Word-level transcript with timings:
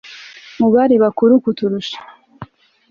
Mu 0.59 0.67
bari 0.73 0.95
bakuru 1.03 1.31
kuturusha 1.43 1.97